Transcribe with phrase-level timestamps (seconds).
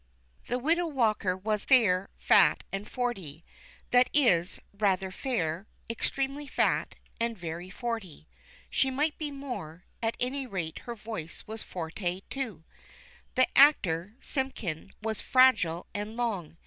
[0.47, 3.45] The Widow Walker was fair, fat, and forty
[3.91, 8.27] that is, rather fair, extremely fat, and very forty.
[8.71, 12.63] She might be more; at any rate her voice was forte too.
[13.35, 16.57] The actor, Simpkin, was fragile and long.